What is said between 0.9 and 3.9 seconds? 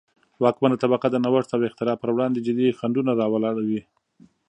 د نوښت او اختراع پروړاندې جدي خنډونه را ولاړوي.